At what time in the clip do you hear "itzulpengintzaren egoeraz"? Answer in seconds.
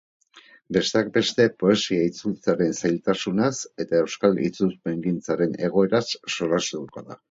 4.51-6.07